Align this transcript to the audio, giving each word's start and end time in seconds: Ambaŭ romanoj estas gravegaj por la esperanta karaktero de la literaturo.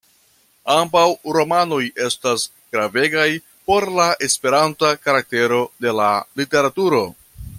Ambaŭ 0.75 1.03
romanoj 1.35 1.81
estas 2.05 2.45
gravegaj 2.77 3.27
por 3.71 3.87
la 4.01 4.09
esperanta 4.29 4.93
karaktero 5.05 5.63
de 5.87 5.97
la 6.01 6.11
literaturo. 6.43 7.05